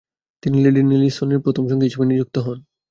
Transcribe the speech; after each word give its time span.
তিনি 0.43 0.57
লেডি 0.63 0.81
নেলসনের 0.83 1.43
প্রথম 1.45 1.63
সঙ্গী 1.69 1.85
হিসেবে 1.87 2.05
নিযুক্ত 2.07 2.35
হন। 2.45 2.57